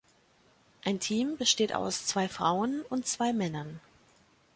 Ein 0.83 0.99
Team 0.99 1.37
besteht 1.37 1.75
aus 1.75 2.07
zwei 2.07 2.27
Frauen 2.27 2.81
und 2.89 3.05
zwei 3.05 3.33
Männern. 3.33 3.79